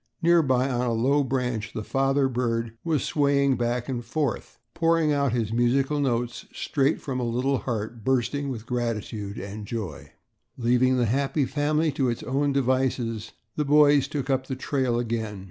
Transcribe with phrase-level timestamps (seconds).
[0.23, 5.31] Nearby on a low branch the father bird was swaying back and forth, pouring out
[5.31, 10.13] his musical notes straight from a little heart bursting with gratitude and joy.
[10.57, 15.39] Leaving the happy family to its own devices, the boys took up the trail again.